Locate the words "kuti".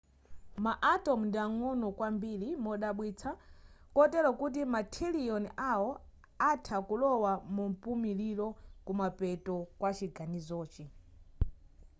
4.39-4.61